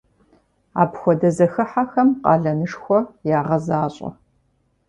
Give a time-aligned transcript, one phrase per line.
[0.81, 2.99] Апхуэдэ зэхыхьэхэм къалэнышхуэ
[3.37, 4.09] ягъэзащӏэ.